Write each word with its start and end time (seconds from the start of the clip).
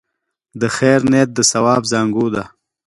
د 0.61 0.63
خیر 0.75 0.99
نیت 1.11 1.29
د 1.35 1.39
ثواب 1.51 1.83
زانګو 1.91 2.25
ده. 2.35 2.43